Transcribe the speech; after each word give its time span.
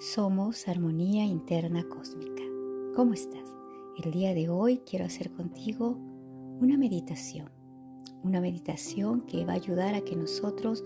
Somos 0.00 0.66
armonía 0.66 1.26
interna 1.26 1.86
cósmica. 1.86 2.42
¿Cómo 2.96 3.12
estás? 3.12 3.54
El 4.02 4.10
día 4.12 4.32
de 4.32 4.48
hoy 4.48 4.78
quiero 4.78 5.04
hacer 5.04 5.30
contigo 5.30 5.98
una 6.58 6.78
meditación. 6.78 7.50
Una 8.22 8.40
meditación 8.40 9.20
que 9.26 9.44
va 9.44 9.52
a 9.52 9.56
ayudar 9.56 9.94
a 9.94 10.00
que 10.00 10.16
nosotros 10.16 10.82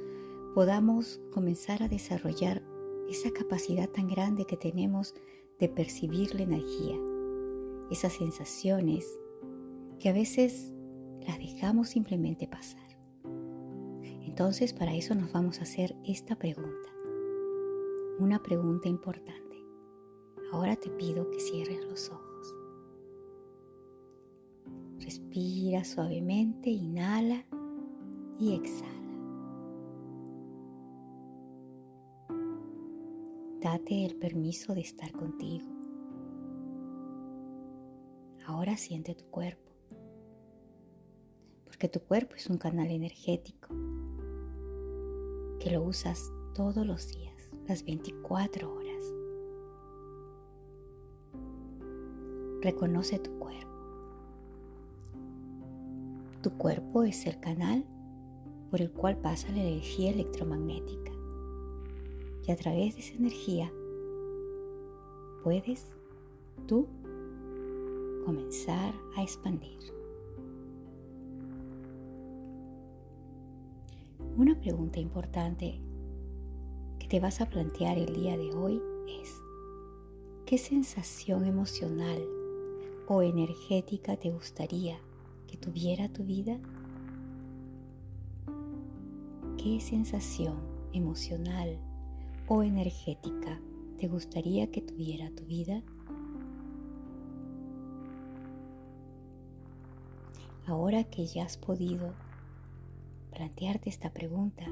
podamos 0.52 1.20
comenzar 1.32 1.84
a 1.84 1.88
desarrollar 1.88 2.61
esa 3.09 3.30
capacidad 3.30 3.88
tan 3.88 4.09
grande 4.09 4.46
que 4.46 4.56
tenemos 4.56 5.15
de 5.60 5.69
percibir 5.69 6.34
la 6.34 6.42
energía. 6.42 6.96
Esas 7.92 8.15
sensaciones 8.15 9.06
que 10.01 10.09
a 10.09 10.12
veces 10.12 10.74
las 11.24 11.38
dejamos 11.38 11.88
simplemente 11.88 12.48
pasar. 12.48 12.98
Entonces 14.27 14.73
para 14.73 14.92
eso 14.92 15.15
nos 15.15 15.30
vamos 15.30 15.60
a 15.60 15.62
hacer 15.62 15.95
esta 16.05 16.34
pregunta 16.34 16.94
una 18.18 18.41
pregunta 18.42 18.88
importante. 18.88 19.64
Ahora 20.52 20.77
te 20.77 20.88
pido 20.91 21.28
que 21.30 21.41
cierres 21.41 21.84
los 21.84 22.10
ojos. 22.10 22.55
Respira 25.00 25.84
suavemente, 25.84 26.70
inhala 26.70 27.45
y 28.38 28.55
exhala. 28.55 28.92
Date 33.60 34.05
el 34.05 34.16
permiso 34.16 34.74
de 34.74 34.83
estar 34.83 35.10
contigo. 35.12 35.66
Ahora 38.46 38.77
siente 38.77 39.14
tu 39.14 39.24
cuerpo, 39.24 39.72
porque 41.64 41.88
tu 41.88 42.00
cuerpo 42.00 42.36
es 42.36 42.48
un 42.48 42.58
canal 42.58 42.91
energético 42.91 43.69
que 45.58 45.70
lo 45.70 45.83
usas 45.83 46.30
todos 46.55 46.86
los 46.86 47.08
días 47.08 47.33
las 47.67 47.84
24 47.84 48.73
horas. 48.73 49.15
Reconoce 52.61 53.19
tu 53.19 53.31
cuerpo. 53.39 53.70
Tu 56.42 56.51
cuerpo 56.59 57.05
es 57.05 57.27
el 57.27 57.41
canal 57.41 57.85
por 58.70 58.83
el 58.83 58.91
cual 58.91 59.17
pasa 59.17 59.51
la 59.53 59.62
energía 59.62 60.11
electromagnética. 60.11 61.12
Y 62.47 62.51
a 62.51 62.57
través 62.57 62.95
de 62.95 63.01
esa 63.01 63.15
energía 63.15 63.73
puedes 65.42 65.87
tú 66.67 66.87
comenzar 68.27 68.95
a 69.17 69.23
expandir. 69.23 69.79
Una 74.37 74.59
pregunta 74.59 74.98
importante 74.98 75.81
te 77.15 77.20
vas 77.20 77.41
a 77.41 77.48
plantear 77.48 77.97
el 77.97 78.12
día 78.12 78.37
de 78.37 78.53
hoy 78.55 78.83
es, 79.23 79.41
¿qué 80.47 80.59
sensación 80.59 81.45
emocional 81.45 82.20
o 83.07 83.23
energética 83.23 84.17
te 84.17 84.33
gustaría 84.33 84.98
que 85.47 85.57
tuviera 85.57 86.09
tu 86.09 86.25
vida? 86.25 86.59
¿Qué 89.57 89.79
sensación 89.81 90.57
emocional 90.92 91.79
o 92.48 92.65
energética 92.65 93.61
te 93.97 94.09
gustaría 94.09 94.73
que 94.73 94.81
tuviera 94.81 95.31
tu 95.31 95.45
vida? 95.45 95.85
Ahora 100.67 101.05
que 101.05 101.27
ya 101.27 101.45
has 101.45 101.59
podido 101.59 102.12
plantearte 103.31 103.89
esta 103.89 104.11
pregunta, 104.12 104.67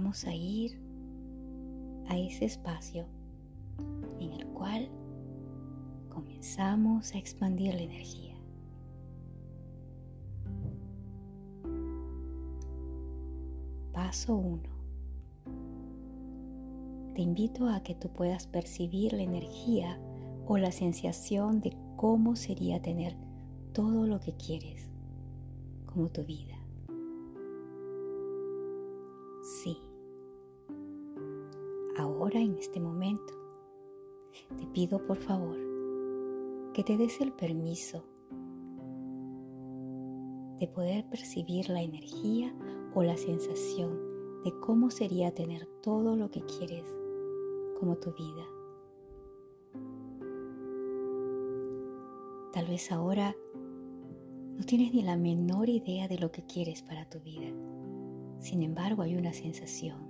vamos 0.00 0.26
a 0.26 0.32
ir 0.32 0.78
a 2.06 2.16
ese 2.16 2.44
espacio 2.44 3.04
en 4.20 4.30
el 4.30 4.46
cual 4.46 4.88
comenzamos 6.08 7.12
a 7.12 7.18
expandir 7.18 7.74
la 7.74 7.82
energía. 7.82 8.36
Paso 13.92 14.36
1. 14.36 14.62
Te 17.16 17.22
invito 17.22 17.68
a 17.68 17.82
que 17.82 17.96
tú 17.96 18.08
puedas 18.08 18.46
percibir 18.46 19.14
la 19.14 19.22
energía 19.22 19.98
o 20.46 20.58
la 20.58 20.70
sensación 20.70 21.60
de 21.60 21.76
cómo 21.96 22.36
sería 22.36 22.80
tener 22.80 23.16
todo 23.72 24.06
lo 24.06 24.20
que 24.20 24.36
quieres 24.36 24.88
como 25.86 26.08
tu 26.08 26.22
vida. 26.22 26.57
Ahora 32.28 32.40
en 32.40 32.58
este 32.58 32.78
momento, 32.78 33.32
te 34.58 34.66
pido 34.66 35.02
por 35.06 35.16
favor 35.16 35.56
que 36.74 36.84
te 36.84 36.98
des 36.98 37.22
el 37.22 37.32
permiso 37.32 38.04
de 40.60 40.68
poder 40.68 41.08
percibir 41.08 41.70
la 41.70 41.80
energía 41.80 42.54
o 42.92 43.02
la 43.02 43.16
sensación 43.16 44.42
de 44.44 44.52
cómo 44.60 44.90
sería 44.90 45.32
tener 45.32 45.64
todo 45.82 46.16
lo 46.16 46.30
que 46.30 46.42
quieres 46.42 46.84
como 47.80 47.96
tu 47.96 48.12
vida. 48.12 48.44
Tal 52.52 52.66
vez 52.66 52.92
ahora 52.92 53.34
no 54.54 54.64
tienes 54.66 54.92
ni 54.92 55.00
la 55.00 55.16
menor 55.16 55.70
idea 55.70 56.08
de 56.08 56.18
lo 56.18 56.30
que 56.30 56.44
quieres 56.44 56.82
para 56.82 57.08
tu 57.08 57.20
vida. 57.20 57.50
Sin 58.38 58.62
embargo, 58.62 59.00
hay 59.00 59.16
una 59.16 59.32
sensación 59.32 60.07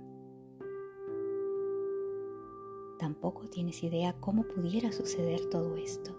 tampoco 2.99 3.47
tienes 3.47 3.81
idea 3.83 4.13
cómo 4.19 4.43
pudiera 4.43 4.91
suceder 4.91 5.49
todo 5.49 5.77
esto. 5.77 6.15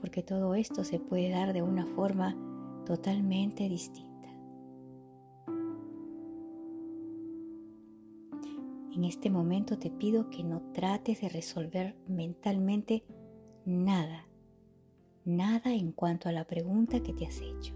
Porque 0.00 0.22
todo 0.22 0.54
esto 0.54 0.84
se 0.84 1.00
puede 1.00 1.30
dar 1.30 1.52
de 1.52 1.62
una 1.62 1.84
forma 1.84 2.34
totalmente 2.86 3.68
distinta. 3.68 4.14
En 8.92 9.04
este 9.04 9.28
momento 9.28 9.76
te 9.76 9.90
pido 9.90 10.30
que 10.30 10.44
no 10.44 10.62
trates 10.72 11.20
de 11.20 11.28
resolver 11.28 11.96
mentalmente 12.06 13.04
nada, 13.64 14.28
nada 15.24 15.74
en 15.74 15.90
cuanto 15.90 16.28
a 16.28 16.32
la 16.32 16.46
pregunta 16.46 17.02
que 17.02 17.12
te 17.12 17.26
has 17.26 17.40
hecho. 17.40 17.74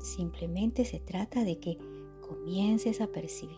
Simplemente 0.00 0.84
se 0.84 1.00
trata 1.00 1.42
de 1.42 1.58
que 1.58 1.78
comiences 2.26 3.00
a 3.00 3.06
percibir. 3.06 3.56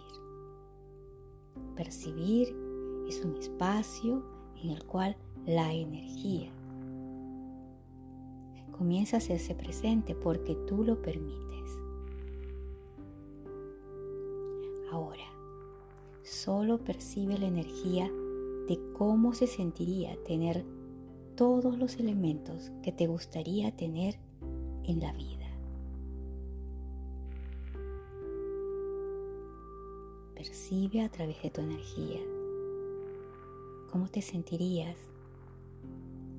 Percibir 1.76 2.54
es 3.08 3.24
un 3.24 3.36
espacio 3.36 4.22
en 4.62 4.70
el 4.70 4.84
cual 4.84 5.16
la 5.46 5.72
energía 5.72 6.50
comienza 8.78 9.16
a 9.16 9.18
hacerse 9.18 9.54
presente 9.54 10.14
porque 10.14 10.54
tú 10.66 10.84
lo 10.84 11.02
permites. 11.02 11.78
Ahora, 14.92 15.24
solo 16.22 16.78
percibe 16.78 17.38
la 17.38 17.46
energía 17.46 18.10
de 18.68 18.78
cómo 18.96 19.34
se 19.34 19.46
sentiría 19.46 20.16
tener 20.24 20.64
todos 21.34 21.78
los 21.78 21.96
elementos 21.96 22.70
que 22.82 22.92
te 22.92 23.06
gustaría 23.06 23.74
tener 23.74 24.18
en 24.84 25.00
la 25.00 25.12
vida. 25.12 25.37
Percibe 30.38 31.02
a 31.02 31.08
través 31.08 31.42
de 31.42 31.50
tu 31.50 31.60
energía 31.60 32.20
cómo 33.90 34.06
te 34.06 34.22
sentirías 34.22 34.96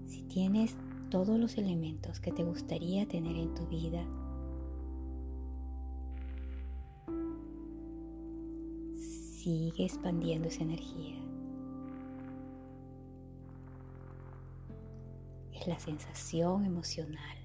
si 0.07 0.21
tienes 0.21 0.77
todos 1.09 1.37
los 1.37 1.57
elementos 1.57 2.21
que 2.21 2.31
te 2.31 2.45
gustaría 2.45 3.05
tener 3.09 3.35
en 3.35 3.53
tu 3.53 3.67
vida. 3.67 4.05
Sigue 8.95 9.83
expandiendo 9.83 10.47
esa 10.47 10.63
energía. 10.63 11.17
Es 15.53 15.67
la 15.67 15.77
sensación 15.77 16.63
emocional. 16.63 17.37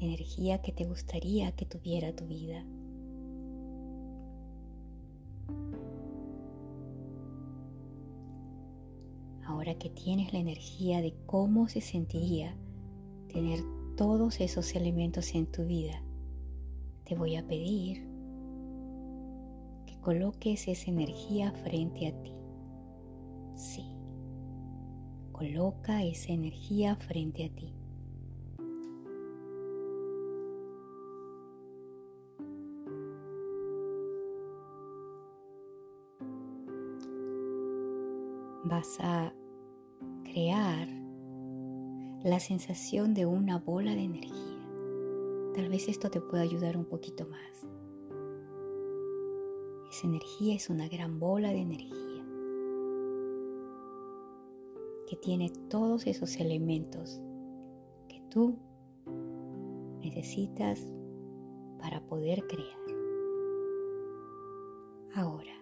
energía 0.00 0.62
que 0.62 0.72
te 0.72 0.86
gustaría 0.86 1.52
que 1.52 1.66
tuviera 1.66 2.16
tu 2.16 2.26
vida. 2.26 2.64
que 9.74 9.90
tienes 9.90 10.32
la 10.32 10.38
energía 10.38 11.00
de 11.00 11.14
cómo 11.26 11.68
se 11.68 11.80
sentiría 11.80 12.56
tener 13.32 13.60
todos 13.96 14.40
esos 14.40 14.74
elementos 14.74 15.34
en 15.34 15.46
tu 15.46 15.64
vida, 15.64 16.02
te 17.04 17.16
voy 17.16 17.36
a 17.36 17.46
pedir 17.46 18.06
que 19.86 19.98
coloques 20.00 20.68
esa 20.68 20.90
energía 20.90 21.52
frente 21.52 22.06
a 22.06 22.22
ti. 22.22 22.32
Sí, 23.54 23.84
coloca 25.32 26.02
esa 26.04 26.32
energía 26.32 26.96
frente 26.96 27.44
a 27.44 27.48
ti. 27.50 27.74
vas 38.70 39.00
a 39.00 39.32
crear 40.24 40.88
la 42.22 42.40
sensación 42.40 43.14
de 43.14 43.26
una 43.26 43.58
bola 43.58 43.94
de 43.94 44.02
energía. 44.02 44.68
Tal 45.54 45.68
vez 45.68 45.88
esto 45.88 46.10
te 46.10 46.20
pueda 46.20 46.42
ayudar 46.42 46.76
un 46.76 46.84
poquito 46.84 47.26
más. 47.26 47.66
Esa 49.90 50.06
energía 50.06 50.54
es 50.54 50.70
una 50.70 50.88
gran 50.88 51.18
bola 51.18 51.48
de 51.50 51.60
energía 51.60 52.24
que 55.08 55.16
tiene 55.16 55.50
todos 55.68 56.06
esos 56.06 56.36
elementos 56.36 57.20
que 58.08 58.22
tú 58.30 58.56
necesitas 60.00 60.86
para 61.80 62.00
poder 62.06 62.46
crear. 62.46 62.78
Ahora, 65.14 65.52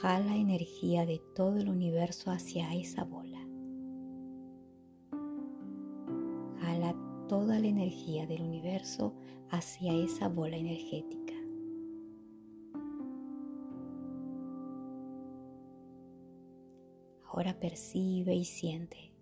jala 0.00 0.36
energía 0.36 1.06
de 1.06 1.20
todo 1.34 1.56
el 1.56 1.68
universo 1.68 2.30
hacia 2.30 2.72
esa 2.72 3.02
bola. 3.02 3.40
Jala 6.60 6.94
toda 7.26 7.58
la 7.58 7.66
energía 7.66 8.24
del 8.26 8.42
universo 8.42 9.12
hacia 9.50 9.92
esa 9.92 10.28
bola 10.28 10.56
energética. 10.56 11.34
Ahora 17.26 17.58
percibe 17.58 18.36
y 18.36 18.44
siente. 18.44 19.12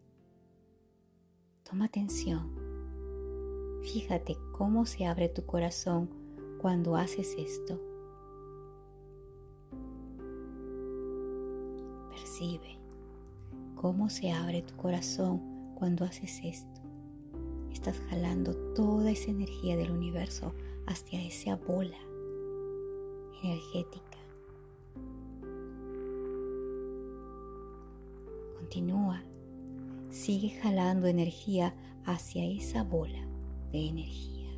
Toma 1.63 1.87
atención. 1.87 2.55
Fíjate 3.83 4.37
cómo 4.53 4.85
se 4.85 5.07
abre 5.07 5.31
tu 5.31 5.47
corazón 5.47 6.11
cuando 6.61 6.97
haces 6.97 7.35
esto. 7.39 7.96
Percibe 12.37 12.77
cómo 13.77 14.11
se 14.11 14.31
abre 14.31 14.61
tu 14.61 14.77
corazón 14.77 15.41
cuando 15.75 16.05
haces 16.05 16.39
esto. 16.45 16.83
Estás 17.73 17.99
jalando 18.11 18.55
toda 18.75 19.11
esa 19.11 19.31
energía 19.31 19.75
del 19.75 19.91
universo 19.91 20.53
hacia 20.87 21.23
esa 21.27 21.57
bola 21.57 21.97
energética. 23.43 24.19
Continúa, 28.59 29.23
sigue 30.11 30.51
jalando 30.61 31.07
energía 31.07 31.75
hacia 32.05 32.45
esa 32.45 32.83
bola 32.83 33.27
de 33.73 33.87
energía. 33.89 34.51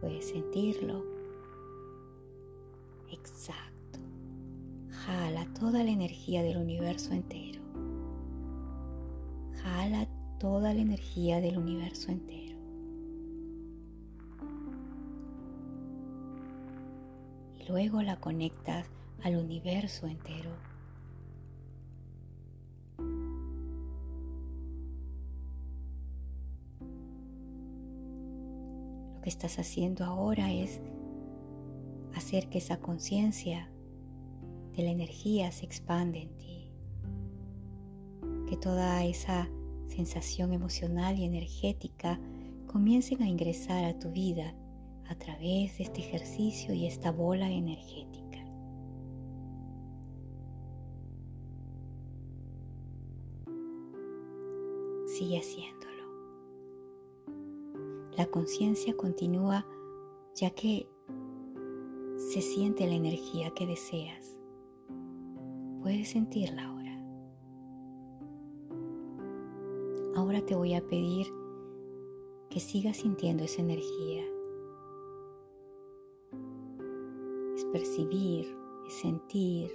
Puedes 0.00 0.28
sentirlo 0.28 1.19
Exacto. 3.10 3.98
Jala 4.90 5.46
toda 5.58 5.82
la 5.82 5.90
energía 5.90 6.42
del 6.42 6.58
universo 6.58 7.12
entero. 7.12 7.60
Jala 9.62 10.06
toda 10.38 10.72
la 10.72 10.80
energía 10.80 11.40
del 11.40 11.58
universo 11.58 12.12
entero. 12.12 12.58
Y 17.58 17.68
luego 17.68 18.02
la 18.02 18.16
conectas 18.16 18.86
al 19.22 19.36
universo 19.36 20.06
entero. 20.06 20.50
Lo 29.14 29.20
que 29.22 29.28
estás 29.28 29.58
haciendo 29.58 30.04
ahora 30.04 30.50
es 30.52 30.80
hacer 32.30 32.48
que 32.48 32.58
esa 32.58 32.78
conciencia 32.78 33.68
de 34.76 34.84
la 34.84 34.90
energía 34.90 35.50
se 35.50 35.66
expande 35.66 36.22
en 36.22 36.38
ti, 36.38 36.72
que 38.48 38.56
toda 38.56 39.04
esa 39.04 39.50
sensación 39.88 40.52
emocional 40.52 41.18
y 41.18 41.24
energética 41.24 42.20
comiencen 42.68 43.20
a 43.24 43.28
ingresar 43.28 43.84
a 43.84 43.98
tu 43.98 44.12
vida 44.12 44.54
a 45.08 45.16
través 45.16 45.76
de 45.78 45.82
este 45.82 46.02
ejercicio 46.02 46.72
y 46.72 46.86
esta 46.86 47.10
bola 47.10 47.50
energética. 47.50 48.38
Sigue 55.18 55.40
haciéndolo. 55.40 56.04
La 58.16 58.26
conciencia 58.26 58.96
continúa 58.96 59.66
ya 60.36 60.50
que 60.50 60.86
se 62.20 62.42
siente 62.42 62.86
la 62.86 62.94
energía 62.94 63.50
que 63.50 63.66
deseas. 63.66 64.38
Puedes 65.80 66.10
sentirla 66.10 66.66
ahora. 66.66 67.02
Ahora 70.14 70.44
te 70.44 70.54
voy 70.54 70.74
a 70.74 70.86
pedir 70.86 71.26
que 72.50 72.60
sigas 72.60 72.98
sintiendo 72.98 73.42
esa 73.42 73.62
energía. 73.62 74.22
Es 77.56 77.64
percibir, 77.72 78.54
es 78.86 78.92
sentir, 78.92 79.72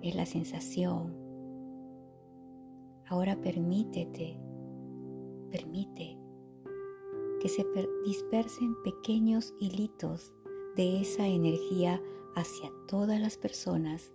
es 0.00 0.14
la 0.14 0.26
sensación. 0.26 1.12
Ahora 3.08 3.36
permítete, 3.40 4.40
permite 5.50 6.16
que 7.40 7.48
se 7.48 7.66
dispersen 8.04 8.80
pequeños 8.84 9.54
hilitos 9.58 10.32
de 10.78 11.00
esa 11.00 11.26
energía 11.26 12.00
hacia 12.36 12.70
todas 12.86 13.20
las 13.20 13.36
personas 13.36 14.12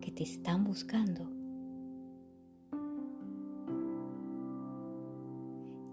que 0.00 0.12
te 0.12 0.22
están 0.22 0.62
buscando. 0.62 1.28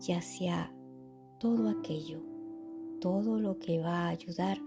Y 0.08 0.12
hacia 0.12 0.72
todo 1.40 1.70
aquello, 1.70 2.22
todo 3.02 3.40
lo 3.40 3.58
que 3.58 3.82
va 3.82 4.06
a 4.06 4.10
ayudar 4.10 4.60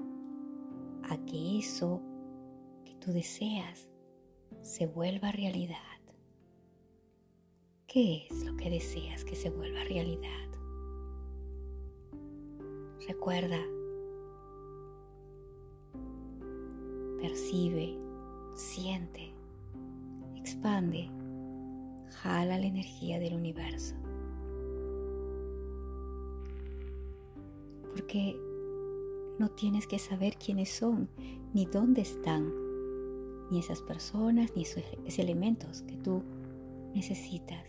a 1.05 1.17
que 1.27 1.61
eso 1.61 2.03
que 2.85 2.97
tú 2.97 3.13
deseas 3.13 3.89
se 4.63 4.89
vuelva 4.89 5.31
realidad. 5.31 5.77
¿Qué 7.87 8.27
es 8.29 8.45
lo 8.45 8.57
que 8.57 8.69
deseas 8.69 9.25
que 9.25 9.37
se 9.37 9.49
vuelva 9.51 9.85
realidad? 9.85 10.49
Recuerda 13.07 13.61
percibe, 17.21 17.97
siente, 18.55 19.33
expande, 20.37 21.11
jala 22.23 22.59
la 22.59 22.67
energía 22.67 23.19
del 23.19 23.35
universo. 23.35 23.95
Porque 27.95 28.37
no 29.39 29.51
tienes 29.51 29.87
que 29.87 29.99
saber 29.99 30.37
quiénes 30.37 30.71
son, 30.71 31.09
ni 31.55 31.67
dónde 31.67 32.03
están, 32.03 32.53
ni 33.51 33.59
esas 33.59 33.83
personas, 33.83 34.53
ni 34.55 34.63
esos 34.63 35.19
elementos 35.19 35.83
que 35.83 35.97
tú 35.97 36.23
necesitas. 36.95 37.65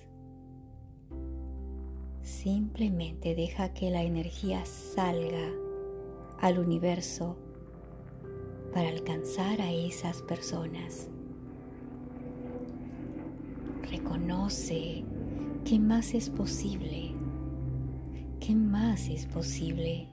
Simplemente 2.22 3.36
deja 3.36 3.74
que 3.74 3.90
la 3.90 4.04
energía 4.04 4.66
salga 4.66 5.52
al 6.40 6.60
universo 6.60 7.36
para 8.74 8.90
alcanzar 8.90 9.62
a 9.62 9.72
esas 9.72 10.22
personas. 10.22 11.10
Reconoce 13.90 15.04
qué 15.66 15.80
más 15.80 16.14
es 16.14 16.30
posible, 16.30 17.12
qué 18.40 18.56
más 18.56 19.10
es 19.10 19.26
posible, 19.26 20.10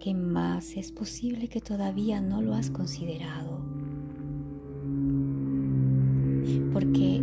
qué 0.00 0.14
más 0.14 0.76
es 0.76 0.90
posible 0.90 1.48
que 1.48 1.60
todavía 1.60 2.20
no 2.20 2.42
lo 2.42 2.54
has 2.54 2.70
considerado. 2.70 3.60
Porque 6.72 7.22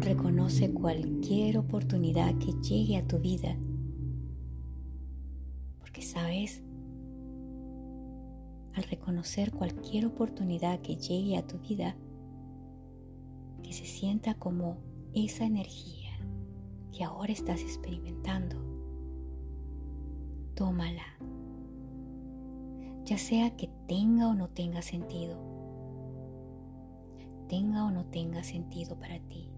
reconoce 0.00 0.70
cualquier 0.70 1.58
oportunidad 1.58 2.34
que 2.38 2.52
llegue 2.66 2.96
a 2.96 3.06
tu 3.06 3.18
vida. 3.18 3.56
Porque 5.80 6.00
sabes 6.00 6.62
al 8.78 8.84
reconocer 8.84 9.50
cualquier 9.50 10.06
oportunidad 10.06 10.80
que 10.80 10.96
llegue 10.96 11.36
a 11.36 11.46
tu 11.46 11.58
vida, 11.58 11.96
que 13.62 13.72
se 13.72 13.84
sienta 13.84 14.34
como 14.34 14.78
esa 15.14 15.44
energía 15.44 16.12
que 16.96 17.02
ahora 17.02 17.32
estás 17.32 17.60
experimentando. 17.60 18.56
Tómala, 20.54 21.18
ya 23.04 23.18
sea 23.18 23.56
que 23.56 23.68
tenga 23.88 24.28
o 24.28 24.34
no 24.34 24.48
tenga 24.48 24.80
sentido, 24.80 25.36
tenga 27.48 27.84
o 27.84 27.90
no 27.90 28.06
tenga 28.06 28.44
sentido 28.44 28.96
para 28.96 29.18
ti, 29.18 29.50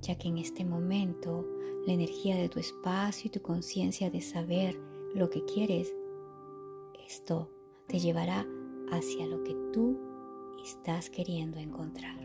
ya 0.00 0.18
que 0.18 0.26
en 0.26 0.38
este 0.38 0.64
momento 0.64 1.46
la 1.86 1.92
energía 1.92 2.36
de 2.36 2.48
tu 2.48 2.58
espacio 2.58 3.28
y 3.28 3.30
tu 3.30 3.42
conciencia 3.42 4.10
de 4.10 4.20
saber 4.20 4.76
lo 5.14 5.30
que 5.30 5.44
quieres, 5.44 5.92
esto 7.22 7.48
te 7.86 8.00
llevará 8.00 8.44
hacia 8.90 9.28
lo 9.28 9.44
que 9.44 9.54
tú 9.72 9.96
estás 10.64 11.08
queriendo 11.08 11.60
encontrar. 11.60 12.18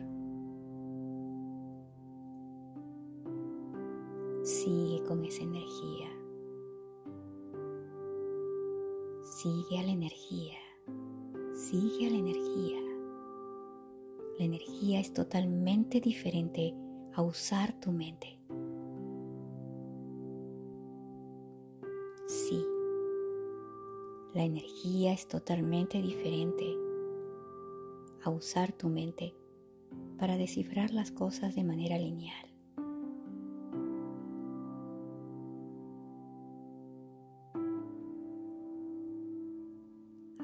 Sigue 4.42 5.04
con 5.04 5.24
esa 5.24 5.44
energía. 5.44 6.10
Sigue 9.24 9.78
a 9.78 9.84
la 9.84 9.92
energía. 9.92 10.58
Sigue 11.54 12.08
a 12.08 12.10
la 12.10 12.18
energía. 12.18 12.82
La 14.40 14.46
energía 14.46 15.00
es 15.00 15.14
totalmente 15.14 16.02
diferente 16.02 16.74
a 17.14 17.22
usar 17.22 17.80
tu 17.80 17.92
mente. 17.92 18.40
La 24.38 24.44
energía 24.44 25.14
es 25.14 25.28
totalmente 25.28 26.00
diferente 26.00 26.78
a 28.24 28.30
usar 28.30 28.72
tu 28.72 28.88
mente 28.88 29.34
para 30.20 30.38
descifrar 30.38 30.92
las 30.92 31.10
cosas 31.10 31.56
de 31.56 31.64
manera 31.64 31.98
lineal. 31.98 32.46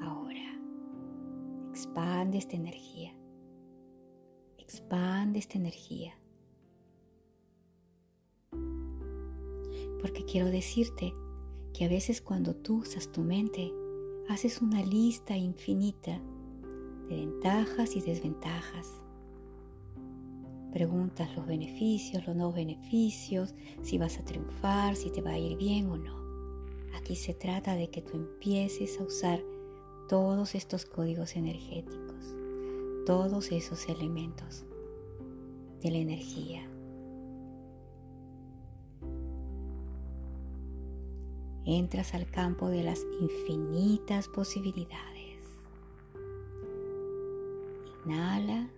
Ahora, 0.02 0.58
expande 1.70 2.38
esta 2.38 2.56
energía. 2.56 3.16
Expande 4.58 5.38
esta 5.38 5.56
energía. 5.56 6.18
Porque 10.00 10.24
quiero 10.24 10.48
decirte 10.48 11.14
que 11.72 11.84
a 11.84 11.88
veces 11.88 12.20
cuando 12.20 12.56
tú 12.56 12.78
usas 12.78 13.12
tu 13.12 13.20
mente, 13.20 13.72
haces 14.28 14.62
una 14.62 14.82
lista 14.82 15.36
infinita 15.36 16.20
de 17.08 17.16
ventajas 17.16 17.96
y 17.96 18.00
desventajas. 18.00 19.00
Preguntas 20.72 21.34
los 21.36 21.46
beneficios, 21.46 22.26
los 22.26 22.34
no 22.34 22.52
beneficios, 22.52 23.54
si 23.82 23.98
vas 23.98 24.18
a 24.18 24.24
triunfar, 24.24 24.96
si 24.96 25.10
te 25.10 25.22
va 25.22 25.30
a 25.30 25.38
ir 25.38 25.56
bien 25.56 25.88
o 25.90 25.96
no. 25.96 26.24
Aquí 26.96 27.16
se 27.16 27.34
trata 27.34 27.74
de 27.74 27.90
que 27.90 28.02
tú 28.02 28.16
empieces 28.16 28.98
a 28.98 29.04
usar 29.04 29.40
todos 30.08 30.54
estos 30.54 30.84
códigos 30.84 31.36
energéticos, 31.36 32.34
todos 33.06 33.52
esos 33.52 33.88
elementos 33.88 34.64
de 35.80 35.90
la 35.90 35.98
energía. 35.98 36.73
Entras 41.66 42.14
al 42.14 42.26
campo 42.26 42.68
de 42.68 42.82
las 42.82 43.00
infinitas 43.20 44.28
posibilidades. 44.28 45.24
Inhala. 48.04 48.68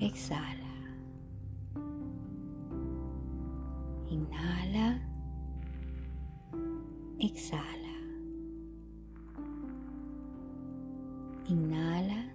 Exhala. 0.00 0.74
Inhala. 4.10 5.00
Exhala. 7.20 7.94
Inhala. 11.48 12.32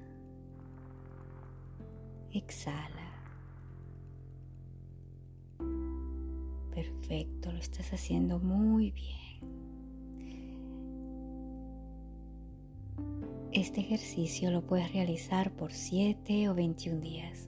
Exhala. 2.31 3.04
Perfecto, 6.85 7.51
lo 7.51 7.59
estás 7.59 7.93
haciendo 7.93 8.39
muy 8.39 8.91
bien. 8.91 9.25
Este 13.51 13.79
ejercicio 13.79 14.51
lo 14.51 14.65
puedes 14.65 14.91
realizar 14.91 15.51
por 15.51 15.71
7 15.71 16.49
o 16.49 16.55
21 16.55 16.99
días. 16.99 17.47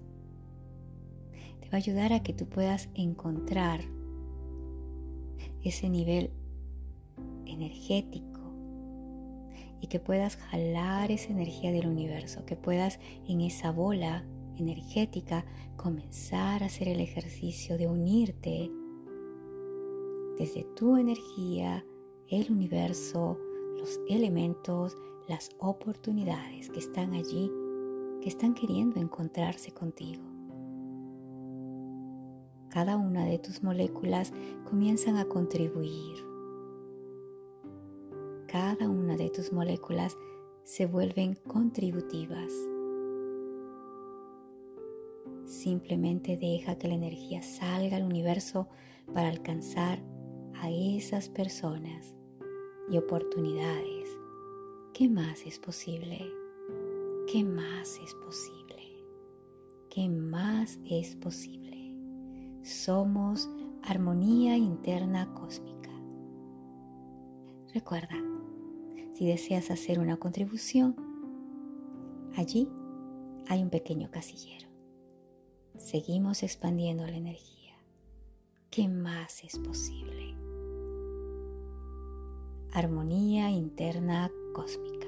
Te 1.59 1.67
va 1.69 1.73
a 1.73 1.77
ayudar 1.77 2.13
a 2.13 2.23
que 2.23 2.33
tú 2.33 2.47
puedas 2.47 2.87
encontrar 2.93 3.81
ese 5.63 5.89
nivel 5.89 6.31
energético 7.45 8.39
y 9.81 9.87
que 9.87 9.99
puedas 9.99 10.37
jalar 10.37 11.11
esa 11.11 11.31
energía 11.31 11.71
del 11.71 11.87
universo, 11.87 12.45
que 12.45 12.55
puedas 12.55 12.99
en 13.27 13.41
esa 13.41 13.71
bola 13.71 14.23
energética 14.55 15.45
comenzar 15.75 16.63
a 16.63 16.67
hacer 16.67 16.87
el 16.87 16.99
ejercicio 16.99 17.77
de 17.77 17.87
unirte 17.87 18.71
desde 20.37 20.63
tu 20.75 20.97
energía, 20.97 21.85
el 22.29 22.51
universo, 22.51 23.37
los 23.77 23.99
elementos, 24.07 24.95
las 25.27 25.49
oportunidades 25.59 26.69
que 26.69 26.79
están 26.79 27.13
allí, 27.13 27.51
que 28.21 28.29
están 28.29 28.53
queriendo 28.53 28.99
encontrarse 28.99 29.71
contigo. 29.71 30.23
Cada 32.69 32.97
una 32.97 33.25
de 33.25 33.39
tus 33.39 33.63
moléculas 33.63 34.33
comienzan 34.69 35.17
a 35.17 35.25
contribuir. 35.25 36.17
Cada 38.47 38.89
una 38.89 39.17
de 39.17 39.29
tus 39.29 39.51
moléculas 39.51 40.15
se 40.63 40.85
vuelven 40.85 41.35
contributivas. 41.47 42.51
Simplemente 45.45 46.37
deja 46.37 46.77
que 46.77 46.89
la 46.89 46.95
energía 46.95 47.41
salga 47.41 47.97
al 47.97 48.03
universo 48.03 48.67
para 49.13 49.29
alcanzar 49.29 50.03
a 50.61 50.69
esas 50.69 51.29
personas 51.29 52.13
y 52.89 52.97
oportunidades 52.97 53.97
¿Qué 54.97 55.07
más 55.07 55.45
es 55.45 55.59
posible? 55.59 56.27
¿Qué 57.31 57.43
más 57.43 57.99
es 58.03 58.15
posible? 58.15 59.05
¿Qué 59.91 60.09
más 60.09 60.79
es 60.89 61.15
posible? 61.15 61.93
Somos 62.63 63.47
armonía 63.83 64.57
interna 64.57 65.31
cósmica. 65.35 65.91
Recuerda, 67.75 68.15
si 69.13 69.27
deseas 69.27 69.69
hacer 69.69 69.99
una 69.99 70.17
contribución, 70.17 70.95
allí 72.35 72.67
hay 73.47 73.61
un 73.61 73.69
pequeño 73.69 74.09
casillero. 74.09 74.67
Seguimos 75.75 76.41
expandiendo 76.41 77.05
la 77.05 77.17
energía. 77.17 77.75
¿Qué 78.71 78.87
más 78.87 79.43
es 79.43 79.59
posible? 79.59 80.46
Armonía 82.71 83.49
interna 83.49 84.31
cósmica. 84.53 85.06